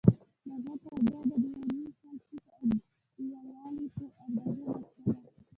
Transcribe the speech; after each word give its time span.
د 0.03 0.03
غره 0.63 0.73
پر 0.83 0.93
ډډه 1.07 1.37
د 1.43 1.45
یو 1.53 1.61
نیم 1.69 1.85
سل 1.99 2.17
فوټه 2.25 2.65
لوړوالی 3.29 3.85
په 3.95 4.05
اندازه 4.23 4.63
نقشه 4.67 5.11
ده. 5.17 5.29